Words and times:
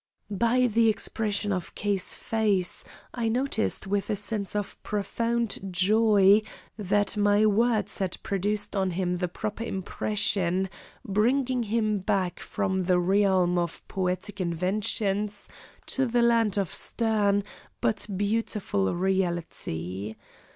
By 0.31 0.65
the 0.65 0.89
expression 0.89 1.53
of 1.53 1.75
K.'s 1.75 2.15
face 2.15 2.83
I 3.13 3.29
noticed 3.29 3.85
with 3.85 4.09
a 4.09 4.15
sense 4.15 4.55
of 4.55 4.81
profound 4.81 5.59
joy 5.69 6.41
that 6.75 7.15
my 7.15 7.45
words 7.45 7.99
had 7.99 8.17
produced 8.23 8.75
on 8.75 8.89
him 8.89 9.17
the 9.17 9.27
proper 9.27 9.63
impression, 9.63 10.71
bringing 11.05 11.61
him 11.61 11.99
back 11.99 12.39
from 12.39 12.85
the 12.85 12.97
realm 12.97 13.59
of 13.59 13.87
poetic 13.87 14.41
inventions 14.41 15.47
to 15.85 16.07
the 16.07 16.23
land 16.23 16.57
of 16.57 16.73
stern 16.73 17.43
but 17.79 18.07
beautiful 18.17 18.95
reality. 18.95 20.15